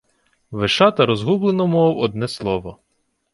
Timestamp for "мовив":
1.67-1.97